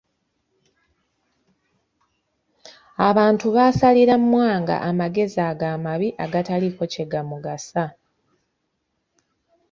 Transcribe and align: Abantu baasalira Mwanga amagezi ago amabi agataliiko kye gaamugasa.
Abantu 3.09 3.45
baasalira 3.55 4.15
Mwanga 4.27 4.75
amagezi 4.89 5.39
ago 5.49 5.65
amabi 5.75 6.07
agataliiko 6.23 6.83
kye 6.91 7.05
gaamugasa. 7.11 7.85